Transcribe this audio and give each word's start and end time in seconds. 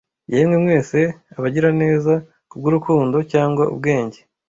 yemwe 0.31 0.55
mwese 0.63 0.99
abagiraneza 1.37 2.13
kubwurukundo 2.49 3.17
cyangwa 3.31 3.63
ubwenge 3.73 4.19